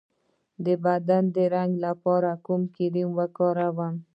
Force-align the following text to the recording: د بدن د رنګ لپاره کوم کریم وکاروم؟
د 0.65 0.67
بدن 0.85 1.23
د 1.35 1.37
رنګ 1.55 1.71
لپاره 1.85 2.31
کوم 2.45 2.61
کریم 2.75 3.09
وکاروم؟ 3.19 3.95